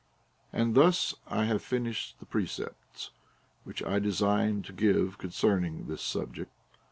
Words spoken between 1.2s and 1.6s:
have I